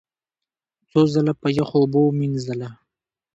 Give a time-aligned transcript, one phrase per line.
[0.89, 2.69] څو ځله په یخو اوبو ومینځله،